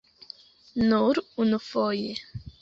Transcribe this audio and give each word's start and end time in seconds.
Nur 0.91 1.21
unufoje. 1.45 2.13